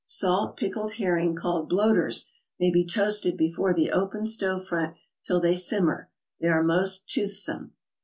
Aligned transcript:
Salt 0.03 0.57
pickled 0.57 0.93
herring 0.93 1.35
called 1.35 1.69
bloaters 1.69 2.25
may 2.59 2.71
be 2.71 2.83
toasted 2.83 3.37
before 3.37 3.71
the 3.71 3.91
open 3.91 4.25
stove 4.25 4.65
front 4.67 4.95
till 5.23 5.39
they 5.39 5.53
simmer; 5.53 6.09
they 6.39 6.47
are 6.47 6.63
most 6.63 7.07
toothsome. 7.07 7.73